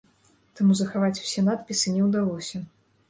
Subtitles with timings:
[0.59, 2.65] Таму захаваць усе надпісы не ўдалося.